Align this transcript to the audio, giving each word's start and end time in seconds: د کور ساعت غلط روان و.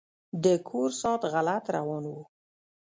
د 0.43 0.45
کور 0.67 0.89
ساعت 1.01 1.21
غلط 1.33 1.65
روان 1.75 2.03
و. 2.13 2.15